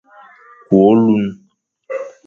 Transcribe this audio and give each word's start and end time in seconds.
Kü 0.67 0.75
ôlun, 0.85 1.23